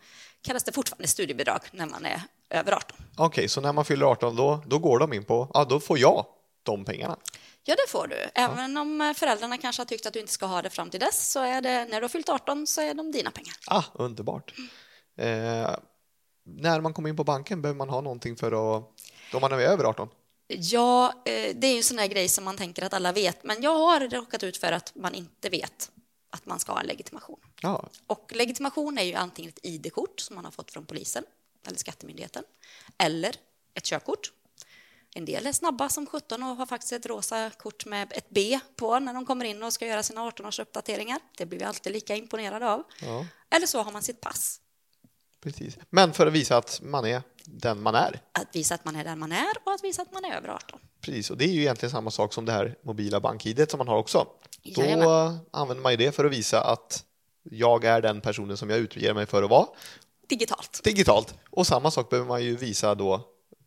kallas 0.41 0.63
det 0.63 0.71
fortfarande 0.71 1.07
studiebidrag 1.07 1.59
när 1.71 1.85
man 1.85 2.05
är 2.05 2.21
över 2.49 2.71
18. 2.71 2.97
Okej, 3.17 3.49
så 3.49 3.61
när 3.61 3.73
man 3.73 3.85
fyller 3.85 4.05
18 4.05 4.35
då, 4.35 4.63
då 4.67 4.79
går 4.79 4.99
de 4.99 5.13
in 5.13 5.23
på, 5.23 5.51
ja 5.53 5.65
då 5.65 5.79
får 5.79 5.99
jag 5.99 6.25
de 6.63 6.85
pengarna. 6.85 7.17
Ja, 7.69 7.75
det 7.75 7.91
får 7.91 8.07
du. 8.07 8.15
Även 8.35 8.77
om 8.77 9.01
eh, 9.01 9.13
föräldrarna 9.13 9.57
kanske 9.57 9.81
har 9.81 9.85
tyckt 9.85 10.05
att 10.05 10.13
du 10.13 10.19
inte 10.19 10.31
ska 10.31 10.45
ha 10.45 10.61
det 10.61 10.69
fram 10.69 10.89
till 10.89 10.99
dess 10.99 11.31
så 11.31 11.39
är 11.39 11.61
det 11.61 11.85
när 11.85 12.01
du 12.01 12.03
har 12.03 12.09
fyllt 12.09 12.29
18 12.29 12.67
så 12.67 12.81
är 12.81 12.93
de 12.93 13.11
dina 13.11 13.31
pengar. 13.31 13.53
Ah, 13.67 13.83
underbart. 13.93 14.53
Eh, 15.17 15.75
när 16.43 16.81
man 16.81 16.93
kommer 16.93 17.09
in 17.09 17.15
på 17.17 17.23
banken 17.23 17.61
behöver 17.61 17.77
man 17.77 17.89
ha 17.89 18.01
någonting 18.01 18.35
för 18.35 18.77
att, 18.77 18.83
då 19.31 19.39
man 19.39 19.51
är 19.51 19.57
över 19.59 19.83
18? 19.83 20.09
Ja, 20.47 21.13
eh, 21.25 21.55
det 21.55 21.67
är 21.67 21.71
ju 21.71 21.77
en 21.77 21.83
sån 21.83 21.97
där 21.97 22.07
grej 22.07 22.27
som 22.27 22.43
man 22.43 22.57
tänker 22.57 22.85
att 22.85 22.93
alla 22.93 23.11
vet, 23.11 23.43
men 23.43 23.61
jag 23.61 23.75
har 23.77 23.99
råkat 23.99 24.43
ut 24.43 24.57
för 24.57 24.71
att 24.71 24.95
man 24.95 25.15
inte 25.15 25.49
vet 25.49 25.91
att 26.29 26.45
man 26.45 26.59
ska 26.59 26.71
ha 26.71 26.79
en 26.79 26.87
legitimation. 26.87 27.39
Ja, 27.61 27.89
Och 28.07 28.31
legitimation 28.35 28.97
är 28.97 29.03
ju 29.03 29.13
antingen 29.13 29.49
ett 29.49 29.59
ID-kort 29.65 30.19
som 30.19 30.35
man 30.35 30.45
har 30.45 30.51
fått 30.51 30.71
från 30.71 30.85
polisen 30.85 31.23
eller 31.67 31.77
skattemyndigheten 31.77 32.43
eller 32.97 33.35
ett 33.73 33.83
körkort. 33.83 34.31
En 35.17 35.25
del 35.25 35.47
är 35.47 35.51
snabba 35.53 35.89
som 35.89 36.05
17 36.05 36.43
och 36.43 36.55
har 36.55 36.65
faktiskt 36.65 36.93
ett 36.93 37.05
rosa 37.05 37.49
kort 37.49 37.85
med 37.85 38.13
ett 38.15 38.25
B 38.29 38.59
på 38.75 38.99
när 38.99 39.13
de 39.13 39.25
kommer 39.25 39.45
in 39.45 39.63
och 39.63 39.73
ska 39.73 39.85
göra 39.87 40.03
sina 40.03 40.21
18-års 40.29 40.59
uppdateringar. 40.59 41.19
Det 41.37 41.45
blir 41.45 41.59
vi 41.59 41.65
alltid 41.65 41.93
lika 41.93 42.15
imponerade 42.15 42.69
av. 42.71 42.83
ja, 43.01 43.25
Eller 43.49 43.67
så 43.67 43.81
har 43.81 43.91
man 43.91 44.01
sitt 44.01 44.21
pass. 44.21 44.59
precis. 45.43 45.77
Men 45.89 46.13
för 46.13 46.27
att 46.27 46.33
visa 46.33 46.57
att 46.57 46.79
man 46.83 47.05
är 47.05 47.21
den 47.45 47.81
man 47.81 47.95
är. 47.95 48.21
Att 48.31 48.55
visa 48.55 48.75
att 48.75 48.85
man 48.85 48.95
är 48.95 49.03
den 49.03 49.19
man 49.19 49.31
är 49.31 49.53
och 49.65 49.71
att 49.73 49.83
visa 49.83 50.01
att 50.01 50.13
man 50.13 50.25
är 50.25 50.35
över 50.35 50.49
18. 50.49 50.79
Precis, 51.01 51.29
och 51.31 51.37
det 51.37 51.45
är 51.45 51.49
ju 51.53 51.61
egentligen 51.61 51.91
samma 51.91 52.11
sak 52.11 52.33
som 52.33 52.45
det 52.45 52.51
här 52.51 52.75
mobila 52.83 53.19
bank-idet 53.19 53.71
som 53.71 53.77
man 53.77 53.87
har 53.87 53.97
också. 53.97 54.27
Då 54.75 54.81
Jajamän. 54.81 55.39
använder 55.51 55.81
man 55.83 55.91
ju 55.93 55.97
det 55.97 56.11
för 56.11 56.25
att 56.25 56.31
visa 56.31 56.61
att 56.63 57.03
jag 57.43 57.83
är 57.85 58.01
den 58.01 58.21
personen 58.21 58.57
som 58.57 58.69
jag 58.69 58.79
utger 58.79 59.13
mig 59.13 59.25
för 59.25 59.43
att 59.43 59.49
vara 59.49 59.67
Digitalt. 60.29 60.81
digitalt. 60.83 61.33
Och 61.49 61.67
samma 61.67 61.91
sak 61.91 62.09
behöver 62.09 62.27
man 62.27 62.43
ju 62.43 62.55
visa 62.55 62.95
då 62.95 63.21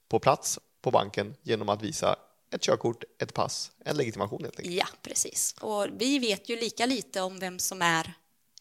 på 0.09 0.19
plats 0.19 0.59
på 0.81 0.91
banken 0.91 1.35
genom 1.43 1.69
att 1.69 1.83
visa 1.83 2.17
ett 2.51 2.63
körkort, 2.63 3.05
ett 3.19 3.35
pass, 3.35 3.73
en 3.85 3.97
legitimation 3.97 4.43
helt 4.43 4.59
enkelt. 4.59 4.77
Ja, 4.77 4.87
precis. 5.03 5.55
Och 5.61 5.87
vi 5.99 6.19
vet 6.19 6.49
ju 6.49 6.57
lika 6.57 6.87
lite 6.87 7.21
om 7.21 7.39
vem 7.39 7.59
som 7.59 7.83
är 7.83 8.15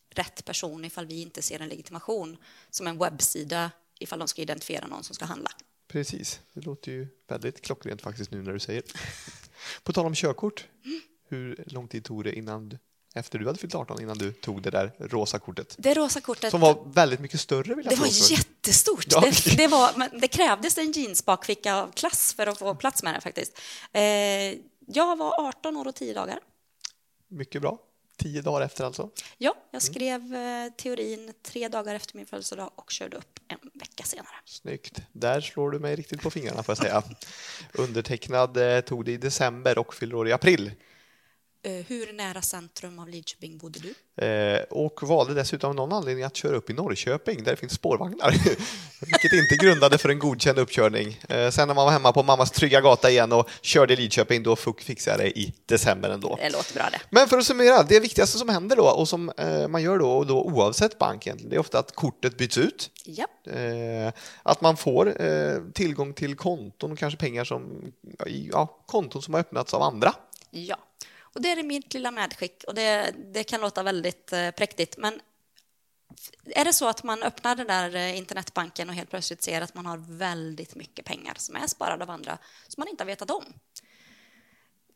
rätt 0.10 0.46
person 0.46 0.86
ifall 0.86 1.06
vi 1.06 1.22
inte 1.22 1.42
ser 1.42 1.60
en 1.60 1.70
legitimation 1.70 2.38
som 2.70 2.88
en 2.88 2.98
webbsida 2.98 3.72
ifall 4.00 4.20
de 4.20 4.28
ska 4.28 4.42
identifiera 4.42 4.88
någon 4.88 5.04
som 5.04 5.16
ska 5.16 5.26
handla. 5.26 5.50
Precis, 5.88 6.40
det 6.54 6.62
låter 6.62 6.92
ju 6.92 7.08
väldigt 7.28 7.62
klockrent 7.62 8.02
faktiskt 8.02 8.32
nu 8.32 8.42
när 8.42 8.54
du 8.54 8.60
säger 8.60 8.82
det. 8.82 8.94
På 9.84 9.94
tal 9.94 10.06
om 10.06 10.16
körkort, 10.16 10.68
hur 11.28 11.64
lång 11.68 11.88
tid 11.88 12.04
tog 12.04 12.24
det 12.24 12.34
innan, 12.36 12.78
efter 13.14 13.40
du 13.40 13.46
hade 13.48 13.60
fyllt 13.60 13.76
18 13.76 14.02
innan 14.02 14.18
du 14.18 14.32
tog 14.32 14.62
det 14.62 14.70
där 14.70 14.92
rosa 15.00 15.40
kortet? 15.40 15.76
Det 15.78 15.94
rosa 15.94 16.22
kortet 16.22 16.52
Som 16.52 16.62
var 16.62 16.84
väldigt 16.86 17.20
mycket 17.20 17.40
större 17.40 17.76
vill 17.76 17.86
jag 17.86 17.94
Det 17.94 18.00
var 18.00 18.08
påstå. 18.08 18.34
jättestort. 18.34 19.06
Ja. 19.10 19.20
Det, 19.22 19.58
det, 19.58 19.68
var, 19.68 20.20
det 20.20 20.28
krävdes 20.28 20.78
en 20.78 20.92
jeansbakficka 20.92 21.76
av 21.76 21.92
klass 21.92 22.34
för 22.34 22.48
att 22.48 22.60
få 22.60 22.76
plats 22.76 23.04
med 23.04 23.14
det 23.14 23.22
faktiskt. 23.22 23.58
Eh, 23.92 24.02
jag 24.88 25.16
var 25.18 25.48
18 25.48 25.78
år 25.78 25.88
och 25.88 25.96
10 25.96 26.14
dagar. 26.14 26.40
Mycket 27.28 27.62
bra. 27.62 27.78
Tio 28.18 28.42
dagar 28.42 28.66
efter 28.66 28.84
alltså. 28.86 29.10
Ja, 29.38 29.56
jag 29.72 29.82
skrev 29.82 30.36
eh, 30.36 30.74
teorin 30.78 31.34
tre 31.44 31.68
dagar 31.68 31.96
efter 31.96 32.16
min 32.18 32.26
födelsedag 32.26 32.72
och 32.76 32.92
körde 32.92 33.18
upp 33.18 33.40
en 33.48 33.58
vecka 33.74 34.04
senare. 34.04 34.28
Snyggt. 34.46 35.00
Där 35.12 35.42
slår 35.42 35.72
du 35.72 35.80
mig 35.80 35.96
riktigt 35.96 36.22
på 36.22 36.32
fingrarna 36.32 36.64
får 36.64 36.72
jag 36.72 36.78
säga. 36.78 37.04
Undertecknad 37.74 38.58
eh, 38.58 38.82
tog 38.82 39.06
det 39.06 39.12
i 39.12 39.18
december 39.18 39.78
och 39.78 39.94
fyller 39.94 40.16
år 40.16 40.28
i 40.28 40.32
april. 40.32 40.72
Eh, 41.64 41.72
hur 41.72 42.14
nära 42.14 42.42
centrum 42.42 43.00
av 43.00 43.10
Lidköping 43.10 43.58
bodde 43.58 43.80
du? 43.80 44.26
Eh, 44.26 44.62
och 44.70 45.04
valde 45.04 45.34
dessutom 45.34 45.70
av 45.70 45.76
någon 45.76 45.94
anledning 45.94 46.24
att 46.24 46.36
köra 46.36 46.56
upp 46.56 46.70
i 46.70 46.74
Norrköping 46.74 47.44
där 47.44 47.52
det 47.52 47.58
finns 47.58 47.74
spårvagnar. 47.74 48.32
Vilket 49.06 49.34
inte 49.34 49.56
grundade 49.56 49.98
för 49.98 50.10
en 50.10 50.20
godkänd 50.20 50.60
uppkörning. 50.60 51.20
Eh, 51.30 51.50
sen 51.50 51.68
när 51.68 51.76
man 51.76 51.86
var 51.86 51.92
hemma 51.92 52.12
på 52.12 52.24
mammas 52.24 52.52
trygga 52.52 52.82
gata 52.82 53.10
igen 53.10 53.32
och 53.32 53.50
körde 53.62 53.94
i 53.94 53.96
Lidköping 53.96 54.44
då 54.44 54.56
fixade 54.56 55.24
jag 55.24 55.34
det 55.34 55.40
i 55.40 55.54
december 55.66 56.10
ändå. 56.10 56.40
Det 56.42 56.50
låter 56.50 56.74
bra 56.74 56.90
det. 56.92 57.02
Men 57.10 57.28
för 57.28 57.38
att 57.38 57.46
summera, 57.46 57.84
det 57.84 58.00
viktigaste 58.00 58.38
som 58.38 58.50
händer 58.50 58.76
då 58.76 58.84
och 58.84 59.08
som 59.10 59.32
eh, 59.38 59.68
man 59.68 59.82
gör 59.82 59.98
då, 59.98 60.12
och 60.12 60.28
då 60.28 60.44
oavsett 60.44 60.98
bank 60.98 61.28
egentligen, 61.28 61.50
det 61.50 61.56
är 61.56 61.60
ofta 61.60 61.80
att 61.80 61.96
kortet 61.96 62.38
byts 62.38 62.58
ut. 62.58 62.90
Ja, 63.04 63.28
att 64.44 64.62
man 64.62 64.78
får 64.78 65.72
tillgång 65.72 66.14
till 66.14 66.36
konton 66.36 66.92
och 66.92 66.98
kanske 66.98 67.20
pengar 67.20 67.44
som, 67.44 67.92
ja, 68.52 68.84
konton 68.86 69.22
som 69.22 69.34
har 69.34 69.42
öppnats 69.42 69.74
av 69.74 69.82
andra. 69.82 70.14
ja. 70.52 70.78
Och 71.34 71.42
det 71.42 71.52
är 71.52 71.64
mitt 71.64 71.94
lilla 71.94 72.12
medskick 72.12 72.64
och 72.68 72.76
det, 72.76 73.14
det 73.34 73.44
kan 73.44 73.62
låta 73.62 73.84
väldigt 73.84 74.34
eh, 74.34 74.52
präktigt 74.52 74.98
men 74.98 75.20
är 76.46 76.66
det 76.66 76.74
så 76.74 76.88
att 76.88 77.04
man 77.04 77.24
öppnar 77.24 77.56
den 77.56 77.68
där 77.68 77.96
eh, 77.96 78.18
internetbanken 78.18 78.90
och 78.90 78.96
helt 78.96 79.10
plötsligt 79.10 79.44
ser 79.44 79.62
att 79.62 79.76
man 79.76 79.86
har 79.86 79.98
väldigt 79.98 80.76
mycket 80.76 81.06
pengar 81.06 81.34
som 81.38 81.56
är 81.56 81.68
sparade 81.68 82.04
av 82.04 82.10
andra 82.10 82.38
som 82.68 82.82
man 82.82 82.88
inte 82.88 83.04
har 83.04 83.08
vetat 83.08 83.32
om 83.32 83.44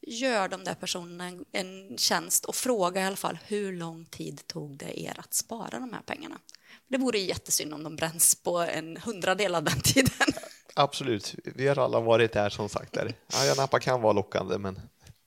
gör 0.08 0.48
de 0.48 0.64
där 0.64 0.74
personerna 0.74 1.28
en, 1.28 1.46
en 1.52 1.98
tjänst 1.98 2.46
och 2.46 2.56
fråga 2.56 3.02
i 3.02 3.06
alla 3.06 3.16
fall 3.16 3.40
hur 3.48 3.74
lång 3.74 4.06
tid 4.06 4.48
tog 4.48 4.78
det 4.78 5.02
er 5.02 5.20
att 5.20 5.34
spara 5.34 5.80
de 5.80 5.94
här 5.94 6.02
pengarna? 6.02 6.40
Det 6.88 6.98
vore 6.98 7.20
jättesynd 7.20 7.74
om 7.74 7.84
de 7.84 7.96
bränns 7.96 8.36
på 8.36 8.58
en 8.58 8.98
hundradel 8.98 9.56
av 9.56 9.64
den 9.64 9.82
tiden. 9.82 10.28
Absolut, 10.76 11.36
vi 11.44 11.68
har 11.68 11.80
alla 11.80 12.00
varit 12.00 12.34
där 12.34 12.50
som 12.50 12.70
sagt. 12.70 12.94
Där. 12.94 13.14
Ja, 13.28 13.54
Nappa 13.58 13.80
kan 13.80 14.02
vara 14.02 14.14
lockande 14.14 14.58
men 14.58 14.80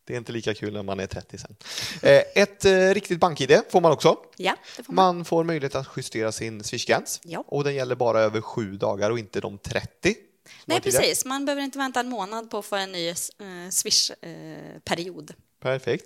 det 0.06 0.12
är 0.14 0.18
inte 0.18 0.32
lika 0.32 0.54
kul 0.54 0.72
när 0.72 0.82
man 0.82 1.00
är 1.00 1.06
30 1.06 1.38
sen. 1.38 1.56
Eh, 2.02 2.22
ett 2.34 2.64
eh, 2.64 2.94
riktigt 2.94 3.20
bank-id 3.20 3.60
får 3.70 3.80
man 3.80 3.92
också. 3.92 4.16
Ja, 4.36 4.56
det 4.76 4.82
får 4.82 4.92
man. 4.92 5.16
Man 5.16 5.24
får 5.24 5.44
möjlighet 5.44 5.74
att 5.74 5.88
justera 5.96 6.32
sin 6.32 6.64
swishgräns 6.64 7.20
Ja. 7.24 7.44
och 7.46 7.64
den 7.64 7.74
gäller 7.74 7.94
bara 7.94 8.20
över 8.20 8.40
sju 8.40 8.76
dagar 8.76 9.10
och 9.10 9.18
inte 9.18 9.40
de 9.40 9.58
30. 9.58 10.14
som 10.14 10.52
Nej, 10.64 10.80
precis. 10.80 11.24
Man 11.24 11.44
behöver 11.44 11.62
inte 11.62 11.78
vänta 11.78 12.00
en 12.00 12.08
månad 12.08 12.50
på 12.50 12.58
att 12.58 12.64
få 12.64 12.76
en 12.76 12.92
ny 12.92 13.08
eh, 13.08 13.14
Swish-period. 13.70 15.32
Perfekt. 15.60 16.04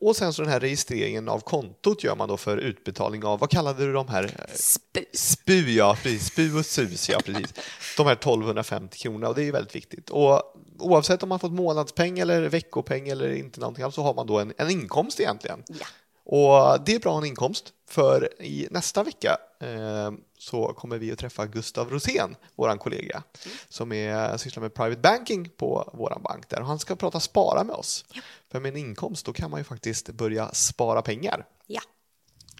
Och 0.00 0.16
sen 0.16 0.32
så 0.32 0.42
den 0.42 0.50
här 0.50 0.60
registreringen 0.60 1.28
av 1.28 1.40
kontot 1.40 2.04
gör 2.04 2.16
man 2.16 2.28
då 2.28 2.36
för 2.36 2.56
utbetalning 2.56 3.24
av, 3.24 3.38
vad 3.38 3.50
kallade 3.50 3.86
du 3.86 3.92
de 3.92 4.08
här? 4.08 4.46
Spu. 4.54 5.04
SPU, 5.12 5.70
ja 5.70 5.96
precis. 6.02 6.26
SPU 6.26 6.58
och 6.58 6.66
SUS, 6.66 7.08
ja 7.08 7.20
precis. 7.24 7.54
De 7.96 8.06
här 8.06 8.12
1250 8.12 8.98
kronorna 8.98 9.28
och 9.28 9.34
det 9.34 9.42
är 9.42 9.44
ju 9.44 9.50
väldigt 9.52 9.74
viktigt. 9.74 10.10
Och 10.10 10.42
oavsett 10.78 11.22
om 11.22 11.28
man 11.28 11.38
fått 11.38 11.52
månadspeng 11.52 12.18
eller 12.18 12.48
veckopeng 12.48 13.08
eller 13.08 13.34
inte 13.34 13.60
någonting 13.60 13.84
alls 13.84 13.94
så 13.94 14.02
har 14.02 14.14
man 14.14 14.26
då 14.26 14.38
en, 14.38 14.52
en 14.56 14.70
inkomst 14.70 15.20
egentligen. 15.20 15.62
Ja. 15.66 15.86
Och 16.26 16.84
det 16.84 16.94
är 16.94 16.98
bra 16.98 17.10
att 17.10 17.14
ha 17.14 17.22
en 17.22 17.28
inkomst 17.28 17.72
för 17.88 18.42
i 18.42 18.68
nästa 18.70 19.02
vecka 19.02 19.36
eh, 19.60 20.12
så 20.38 20.66
kommer 20.66 20.98
vi 20.98 21.12
att 21.12 21.18
träffa 21.18 21.46
Gustav 21.46 21.90
Rosén, 21.90 22.36
vår 22.54 22.76
kollega, 22.76 23.22
som 23.68 23.92
är, 23.92 24.36
sysslar 24.36 24.60
med 24.60 24.74
private 24.74 25.00
banking 25.00 25.48
på 25.56 25.90
vår 25.92 26.20
bank 26.22 26.48
där 26.48 26.60
och 26.60 26.66
han 26.66 26.78
ska 26.78 26.96
prata 26.96 27.20
spara 27.20 27.64
med 27.64 27.76
oss. 27.76 28.04
För 28.50 28.60
med 28.60 28.68
en 28.68 28.76
inkomst 28.76 29.26
då 29.26 29.32
kan 29.32 29.50
man 29.50 29.60
ju 29.60 29.64
faktiskt 29.64 30.10
börja 30.10 30.52
spara 30.52 31.02
pengar. 31.02 31.46
ja. 31.66 31.80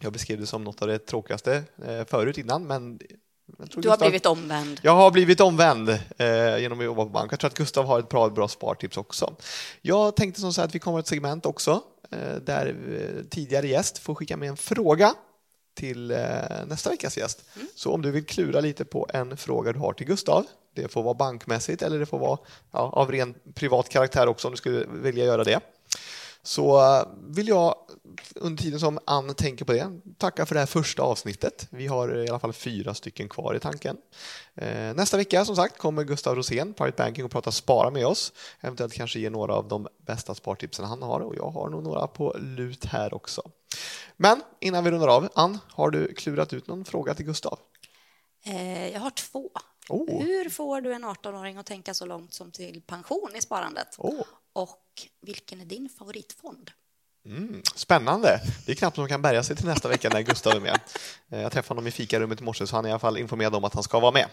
Jag 0.00 0.12
beskrev 0.12 0.40
det 0.40 0.46
som 0.46 0.64
något 0.64 0.82
av 0.82 0.88
det 0.88 0.98
tråkigaste 0.98 1.62
eh, 1.84 2.04
förut 2.04 2.38
innan 2.38 2.66
men 2.66 3.00
Du 3.46 3.54
har 3.58 3.66
Gustav- 3.82 3.98
blivit 3.98 4.26
omvänd. 4.26 4.80
jag 4.82 4.92
har 4.94 5.10
blivit 5.10 5.40
omvänd 5.40 5.88
eh, 6.18 6.58
genom 6.58 6.78
att 6.78 6.84
jobba 6.84 7.04
på 7.04 7.10
bank. 7.10 7.32
Jag 7.32 7.40
tror 7.40 7.48
att 7.50 7.56
Gustav 7.56 7.86
har 7.86 7.98
ett 7.98 8.08
bra, 8.08 8.28
bra 8.28 8.48
spartips 8.48 8.96
också. 8.96 9.34
Jag 9.82 10.16
tänkte 10.16 10.40
som 10.40 10.52
så 10.52 10.60
här 10.60 10.68
att 10.68 10.74
vi 10.74 10.78
kommer 10.78 10.98
ett 10.98 11.06
segment 11.06 11.46
också 11.46 11.80
eh, 12.10 12.34
där 12.42 12.66
eh, 12.66 13.24
tidigare 13.30 13.68
gäst 13.68 13.98
får 13.98 14.14
skicka 14.14 14.36
med 14.36 14.48
en 14.48 14.56
fråga 14.56 15.14
till 15.74 16.10
eh, 16.10 16.18
nästa 16.66 16.90
veckas 16.90 17.16
gäst. 17.16 17.44
Så 17.74 17.92
om 17.92 18.02
du 18.02 18.10
vill 18.10 18.26
klura 18.26 18.60
lite 18.60 18.84
på 18.84 19.06
en 19.14 19.36
fråga 19.36 19.72
du 19.72 19.78
har 19.78 19.92
till 19.92 20.06
Gustav, 20.06 20.46
det 20.74 20.88
får 20.88 21.02
vara 21.02 21.14
bankmässigt 21.14 21.82
eller 21.82 21.98
det 21.98 22.06
får 22.06 22.18
vara 22.18 22.38
ja, 22.72 22.78
av 22.78 23.12
ren 23.12 23.34
privat 23.54 23.88
karaktär 23.88 24.26
också 24.26 24.48
om 24.48 24.52
du 24.52 24.56
skulle 24.56 24.84
vilja 24.92 25.24
göra 25.24 25.44
det. 25.44 25.60
Så 26.44 26.80
eh, 26.80 27.06
vill 27.28 27.48
jag 27.48 27.74
under 28.34 28.62
tiden 28.62 28.80
som 28.80 28.98
Ann 29.04 29.34
tänker 29.34 29.64
på 29.64 29.72
det 29.72 30.00
tacka 30.18 30.46
för 30.46 30.54
det 30.54 30.58
här 30.58 30.66
första 30.66 31.02
avsnittet. 31.02 31.66
Vi 31.70 31.86
har 31.86 32.24
i 32.24 32.28
alla 32.28 32.38
fall 32.38 32.52
fyra 32.52 32.94
stycken 32.94 33.28
kvar 33.28 33.54
i 33.54 33.60
tanken. 33.60 33.96
Eh, 34.54 34.94
Nästa 34.94 35.16
vecka 35.16 35.44
som 35.44 35.56
sagt 35.56 35.78
kommer 35.78 36.04
Gustav 36.04 36.34
Rosén, 36.36 36.74
Private 36.74 37.02
Banking, 37.02 37.24
och 37.24 37.30
prata 37.30 37.52
spara 37.52 37.90
med 37.90 38.06
oss. 38.06 38.32
Eventuellt 38.60 38.92
kanske 38.92 39.18
ge 39.18 39.30
några 39.30 39.54
av 39.54 39.68
de 39.68 39.88
bästa 40.06 40.34
spartipsen 40.34 40.84
han 40.84 41.02
har 41.02 41.20
och 41.20 41.36
jag 41.36 41.50
har 41.50 41.68
nog 41.68 41.82
några 41.82 42.06
på 42.06 42.36
lut 42.38 42.84
här 42.84 43.14
också. 43.14 43.42
Men 44.16 44.42
innan 44.60 44.84
vi 44.84 44.90
rundar 44.90 45.08
av, 45.08 45.28
Ann, 45.34 45.58
har 45.68 45.90
du 45.90 46.14
klurat 46.14 46.52
ut 46.52 46.66
någon 46.66 46.84
fråga 46.84 47.14
till 47.14 47.26
Gustav? 47.26 47.58
Eh, 48.44 48.88
jag 48.88 49.00
har 49.00 49.10
två. 49.10 49.50
Oh. 49.88 50.22
Hur 50.22 50.50
får 50.50 50.80
du 50.80 50.92
en 50.92 51.04
18-åring 51.04 51.56
att 51.56 51.66
tänka 51.66 51.94
så 51.94 52.06
långt 52.06 52.34
som 52.34 52.50
till 52.50 52.82
pension 52.86 53.30
i 53.36 53.40
sparandet? 53.40 53.88
Oh. 53.98 54.22
Och 54.54 54.78
vilken 55.22 55.60
är 55.60 55.64
din 55.64 55.88
favoritfond? 55.98 56.70
Mm, 57.26 57.62
spännande. 57.74 58.40
Det 58.66 58.72
är 58.72 58.76
knappt 58.76 58.94
som 58.94 59.02
man 59.02 59.08
kan 59.08 59.22
bärga 59.22 59.42
sig 59.42 59.56
till 59.56 59.66
nästa 59.66 59.88
vecka 59.88 60.08
när 60.08 60.20
Gustav 60.20 60.52
är 60.52 60.60
med. 60.60 60.80
Eh, 61.32 61.40
Jag 61.42 61.52
träffade 61.52 61.78
honom 61.78 61.86
i 61.86 61.90
fikarummet 61.90 62.40
i 62.40 62.44
morse 62.44 62.66
så 62.66 62.76
han 62.76 62.84
är 62.84 62.88
i 62.88 62.92
alla 62.92 62.98
fall 62.98 63.18
informerad 63.18 63.54
om 63.54 63.64
att 63.64 63.74
han 63.74 63.82
ska 63.82 64.00
vara 64.00 64.12
med. 64.12 64.26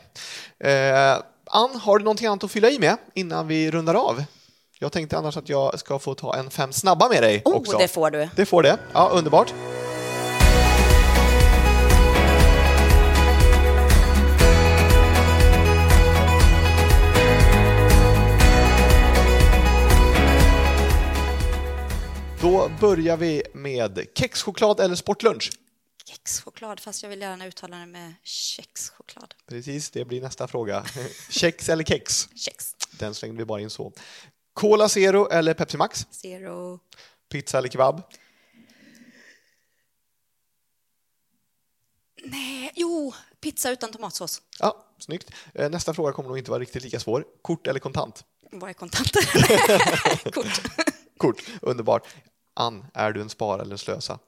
Eh, 0.59 1.23
Ann, 1.45 1.75
har 1.75 1.97
du 1.97 2.03
någonting 2.03 2.27
annat 2.27 2.43
att 2.43 2.51
fylla 2.51 2.69
i 2.69 2.79
med 2.79 2.97
innan 3.13 3.47
vi 3.47 3.71
rundar 3.71 3.93
av? 3.95 4.23
Jag 4.79 4.91
tänkte 4.91 5.17
annars 5.17 5.37
att 5.37 5.49
jag 5.49 5.79
ska 5.79 5.99
få 5.99 6.13
ta 6.15 6.35
en 6.35 6.49
fem 6.49 6.73
snabba 6.73 7.09
med 7.09 7.23
dig 7.23 7.41
Oh, 7.45 7.55
också. 7.55 7.77
det 7.77 7.87
får 7.87 8.11
du. 8.11 8.29
Det 8.35 8.45
får 8.45 8.63
det. 8.63 8.77
Ja, 8.93 9.09
underbart. 9.13 9.53
Då 22.41 22.71
börjar 22.81 23.17
vi 23.17 23.43
med 23.53 24.07
kexchoklad 24.15 24.79
eller 24.79 24.95
sportlunch. 24.95 25.51
Kexchoklad, 26.05 26.79
fast 26.79 27.03
jag 27.03 27.09
vill 27.09 27.21
gärna 27.21 27.45
uttala 27.45 27.77
det 27.77 27.85
med 27.85 28.13
kexchoklad. 28.23 29.33
Precis, 29.47 29.89
det 29.91 30.05
blir 30.05 30.21
nästa 30.21 30.47
fråga. 30.47 30.85
Kex 31.29 31.69
eller 31.69 31.83
kex? 31.83 32.29
Kex. 32.35 32.75
Den 32.99 33.15
slängde 33.15 33.37
vi 33.37 33.45
bara 33.45 33.61
in 33.61 33.69
så. 33.69 33.93
Cola 34.53 34.89
Zero 34.89 35.29
eller 35.29 35.53
Pepsi 35.53 35.77
Max? 35.77 36.07
Zero. 36.11 36.79
Pizza 37.29 37.57
eller 37.57 37.69
kebab? 37.69 38.01
Nej, 42.23 42.71
jo, 42.75 43.13
pizza 43.41 43.71
utan 43.71 43.91
tomatsås. 43.91 44.41
Ja, 44.59 44.85
snyggt. 44.99 45.31
Eh, 45.53 45.69
Nästa 45.69 45.93
fråga 45.93 46.13
kommer 46.13 46.29
nog 46.29 46.37
inte 46.37 46.51
vara 46.51 46.61
riktigt 46.61 46.83
lika 46.83 46.99
svår. 46.99 47.25
Kort 47.41 47.67
eller 47.67 47.79
kontant? 47.79 48.25
Vad 48.51 48.69
är 48.69 48.73
kontanter? 48.73 50.31
Kort. 50.31 50.61
Kort, 51.17 51.43
underbart. 51.61 52.07
Ann, 52.53 52.85
är 52.93 53.11
du 53.11 53.21
en 53.21 53.29
spara 53.29 53.61
eller 53.61 53.71
en 53.71 53.77
slösa? 53.77 54.19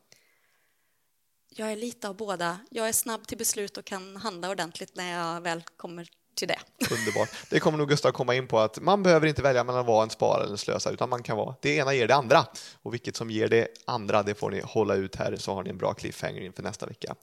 Jag 1.49 1.71
är 1.71 1.75
lite 1.75 2.09
av 2.09 2.17
båda. 2.17 2.59
Jag 2.71 2.87
är 2.87 2.93
snabb 2.93 3.27
till 3.27 3.37
beslut 3.37 3.77
och 3.77 3.85
kan 3.85 4.17
handla 4.17 4.49
ordentligt 4.49 4.95
när 4.95 5.11
jag 5.11 5.41
väl 5.41 5.63
kommer 5.77 6.09
till 6.35 6.47
det. 6.47 6.59
Underbart. 6.91 7.29
Det 7.49 7.59
kommer 7.59 7.77
nog 7.77 7.89
Gustav 7.89 8.11
komma 8.11 8.35
in 8.35 8.47
på 8.47 8.59
att 8.59 8.79
man 8.81 9.03
behöver 9.03 9.27
inte 9.27 9.41
välja 9.41 9.63
mellan 9.63 9.81
att 9.81 9.87
vara 9.87 10.03
en 10.03 10.09
sparare 10.09 10.41
eller 10.41 10.51
en 10.51 10.57
slösare, 10.57 10.93
utan 10.93 11.09
man 11.09 11.23
kan 11.23 11.37
vara, 11.37 11.55
det 11.61 11.75
ena 11.75 11.93
ger 11.93 12.07
det 12.07 12.15
andra. 12.15 12.45
Och 12.81 12.93
vilket 12.93 13.15
som 13.15 13.29
ger 13.29 13.47
det 13.47 13.67
andra, 13.85 14.23
det 14.23 14.35
får 14.35 14.51
ni 14.51 14.61
hålla 14.63 14.95
ut 14.95 15.15
här 15.15 15.35
så 15.35 15.53
har 15.53 15.63
ni 15.63 15.69
en 15.69 15.77
bra 15.77 15.93
cliffhanger 15.93 16.41
inför 16.41 16.63
nästa 16.63 16.85
vecka. 16.85 17.15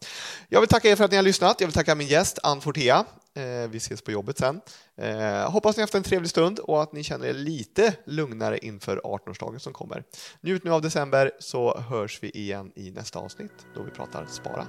Jag 0.49 0.61
vill 0.61 0.69
tacka 0.69 0.89
er 0.89 0.97
för 0.97 1.05
att 1.05 1.11
ni 1.11 1.17
har 1.17 1.25
lyssnat. 1.25 1.61
Jag 1.61 1.67
vill 1.67 1.75
tacka 1.75 1.95
min 1.95 2.09
gäst 2.09 2.39
Ann 2.43 2.61
Fortea. 2.61 3.05
Eh, 3.35 3.71
vi 3.71 3.77
ses 3.77 4.03
på 4.03 4.11
jobbet 4.11 4.39
sen. 4.39 4.61
Eh, 4.97 5.51
hoppas 5.51 5.77
ni 5.77 5.81
har 5.81 5.83
haft 5.83 5.95
en 5.95 6.03
trevlig 6.03 6.31
stund 6.31 6.59
och 6.59 6.83
att 6.83 6.93
ni 6.93 7.03
känner 7.03 7.27
er 7.27 7.35
lite 7.35 7.95
lugnare 8.05 8.59
inför 8.59 9.01
18-årsdagen 9.05 9.59
som 9.59 9.73
kommer. 9.73 10.05
Njut 10.41 10.65
nu 10.65 10.73
av 10.73 10.83
december 10.83 11.31
så 11.39 11.79
hörs 11.79 12.19
vi 12.23 12.31
igen 12.31 12.73
i 12.75 12.91
nästa 12.91 13.19
avsnitt 13.19 13.53
då 13.75 13.83
vi 13.83 13.91
pratar 13.91 14.27
spara. 14.27 14.67